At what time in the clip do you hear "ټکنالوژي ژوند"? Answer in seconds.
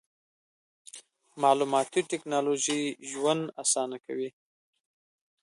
2.11-3.43